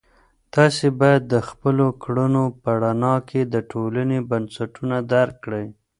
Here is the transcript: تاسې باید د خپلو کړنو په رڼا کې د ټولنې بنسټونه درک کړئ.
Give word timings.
تاسې 0.55 0.87
باید 0.99 1.23
د 1.33 1.35
خپلو 1.49 1.87
کړنو 2.03 2.43
په 2.61 2.71
رڼا 2.83 3.15
کې 3.29 3.41
د 3.53 3.55
ټولنې 3.71 4.17
بنسټونه 4.29 4.97
درک 5.13 5.35
کړئ. 5.45 5.65